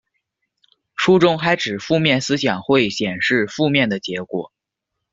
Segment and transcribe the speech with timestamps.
[0.95, 4.51] 书中还指负面思想会显示负面的结果。